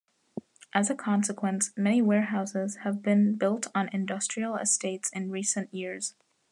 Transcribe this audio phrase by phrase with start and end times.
[0.73, 6.15] As a consequence many warehouses have been built on industrial estates in recent years.